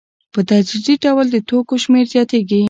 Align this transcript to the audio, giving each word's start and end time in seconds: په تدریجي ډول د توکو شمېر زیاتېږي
په 0.33 0.39
تدریجي 0.47 0.95
ډول 1.03 1.25
د 1.31 1.37
توکو 1.49 1.75
شمېر 1.83 2.05
زیاتېږي 2.13 2.59